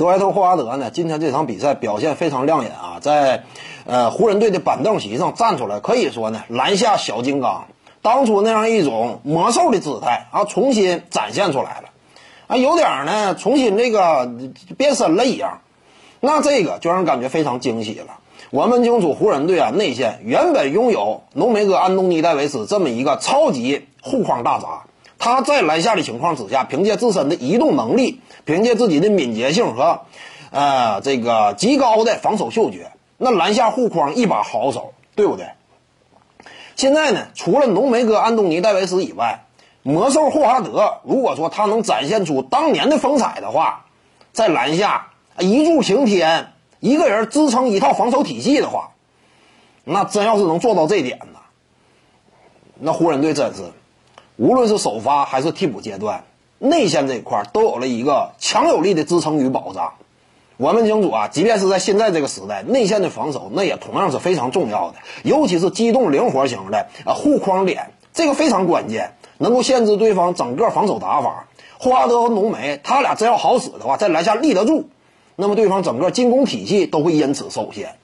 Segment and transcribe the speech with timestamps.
[0.00, 3.44] 德怀特·霍华德呢，今天这场比赛表现非常亮眼啊，在
[3.84, 7.66] 呃湖人队的板凳席上站出来，可以说呢篮下小金刚，
[8.00, 11.90] 当初那样一种魔兽的姿态啊，重新展现出来了，
[12.46, 14.26] 啊，有点呢重新这个
[14.78, 15.60] 变身了一样，
[16.20, 18.20] 那这个就让人感觉非常惊喜了。
[18.48, 24.84] 我们清楚湖人队啊内线原本拥有浓眉哥安东尼戴维斯这么一个超级护框大闸。
[25.20, 30.00] 他在篮下的情况之下，凭借自身的移动能力，凭借自己的敏捷性和，
[30.50, 35.50] 呃，这个极高的防守嗅觉，那篮下护框一把好手，对不对？
[36.74, 39.44] 现在呢，除了浓眉哥安东尼戴维斯以外，
[39.82, 43.84] 魔兽霍华德，如果说他能展现出当年的风采的话，
[44.32, 48.92] 在篮下一柱擎天，一个人支撑一套防守体系的话，
[49.84, 51.40] 那真要是能做到这点呢，
[52.78, 53.64] 那湖人队真是。
[54.40, 56.24] 无论是首发还是替补阶段，
[56.58, 59.92] 内线这一块都有了一个强有力的支撑与保障。
[60.56, 71.46] 我们清楚啊，即便是在现在这个时代，内线的防守那也同样是非常重要的，尤其是机动灵活型的啊护框点，这个非常关键，能够限制对方整个防守打法。
[71.78, 74.88] 霍华德和浓眉他俩真要好使的话，在篮下立得住，
[75.36, 77.96] 那么对方整个进攻体系都会因此受限。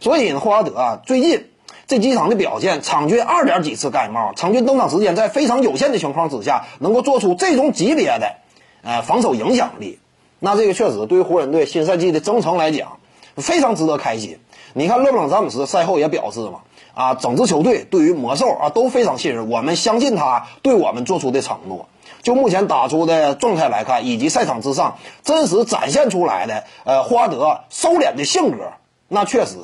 [0.00, 1.46] 所以呢，霍华德啊，最近。
[1.88, 8.34] 这几场的表现，场均二点几次盖帽，场均登场时间在非常有限的情况之下，能够做出这种级别的，
[8.82, 9.98] 呃，防守影响力，
[10.38, 12.98] 那这个确实对于湖人队新赛季的征程来讲，
[13.36, 14.38] 非常值得开心。
[14.74, 16.60] 你看勒布朗詹姆斯赛后也表示嘛，
[16.92, 21.88] 啊，整支球队对于魔兽啊都非常信任，我们相信他对我们做出的承诺。
[22.20, 28.72] 就目前打出的状态来看，以及赛场之上真实展现出来的，呃，花德收敛的性格，
[29.08, 29.56] 那确实。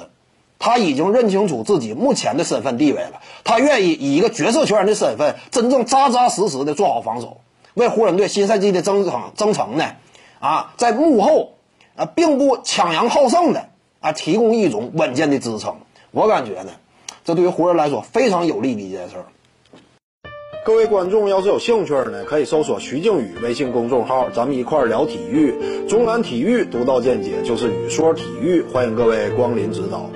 [0.64, 7.42] 他已经认清楚自己目前的身份地位了，他愿意以一个角色球员的身份，真正扎扎实实的做好防守，
[7.74, 9.84] 为湖人队新赛季的征程征程呢，
[10.40, 11.52] 啊，在幕后
[11.96, 13.68] 啊，并不抢羊好胜的
[14.00, 15.76] 啊，提供一种稳健的支撑。
[16.12, 16.72] 我感觉呢，
[17.26, 19.26] 这对于湖人来说非常有利的一件事儿。
[20.64, 30.08] 各位观众要是有兴趣呢，可以搜索徐静宇微信公众号，咱们一块聊体育，中南体育独到见解就是语说体育，欢迎各位光临指导。